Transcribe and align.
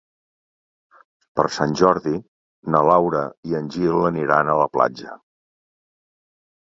Per 1.39 1.45
Sant 1.57 1.75
Jordi 1.81 2.15
na 2.75 2.81
Laura 2.93 3.21
i 3.51 3.55
en 3.63 3.69
Gil 3.77 4.01
aniran 4.13 4.51
a 4.51 4.57
la 4.65 4.69
platja. 4.79 5.19